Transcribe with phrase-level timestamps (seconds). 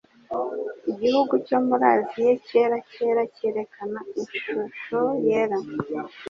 [0.91, 5.57] igihugu cyo muri Aziya cyera cyera cyerekana ishusho yera